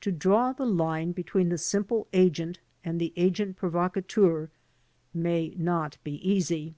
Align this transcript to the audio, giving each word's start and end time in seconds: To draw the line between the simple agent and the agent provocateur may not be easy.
To 0.00 0.10
draw 0.10 0.54
the 0.54 0.64
line 0.64 1.12
between 1.12 1.50
the 1.50 1.58
simple 1.58 2.06
agent 2.14 2.60
and 2.82 2.98
the 2.98 3.12
agent 3.14 3.58
provocateur 3.58 4.48
may 5.12 5.48
not 5.54 5.98
be 6.02 6.14
easy. 6.26 6.76